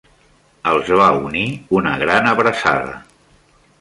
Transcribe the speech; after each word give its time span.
Els 0.71 0.87
va 1.01 1.09
unir 1.27 1.43
una 1.81 1.93
gran 2.05 2.31
abraçada. 2.33 2.97